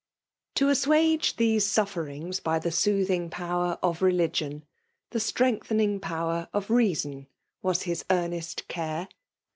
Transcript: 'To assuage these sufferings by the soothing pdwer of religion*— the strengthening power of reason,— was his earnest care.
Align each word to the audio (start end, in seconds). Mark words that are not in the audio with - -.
'To 0.55 0.69
assuage 0.69 1.35
these 1.35 1.63
sufferings 1.63 2.39
by 2.39 2.57
the 2.57 2.71
soothing 2.71 3.29
pdwer 3.29 3.77
of 3.83 4.01
religion*— 4.01 4.65
the 5.11 5.19
strengthening 5.19 5.99
power 5.99 6.49
of 6.53 6.71
reason,— 6.71 7.27
was 7.61 7.83
his 7.83 8.03
earnest 8.09 8.67
care. 8.67 9.09